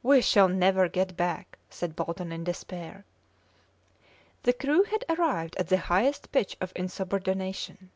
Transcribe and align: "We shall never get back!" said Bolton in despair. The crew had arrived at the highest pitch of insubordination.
"We 0.00 0.20
shall 0.20 0.48
never 0.48 0.88
get 0.88 1.16
back!" 1.16 1.58
said 1.68 1.96
Bolton 1.96 2.30
in 2.30 2.44
despair. 2.44 3.04
The 4.44 4.52
crew 4.52 4.84
had 4.84 5.04
arrived 5.08 5.56
at 5.56 5.66
the 5.66 5.78
highest 5.78 6.30
pitch 6.30 6.56
of 6.60 6.72
insubordination. 6.76 7.90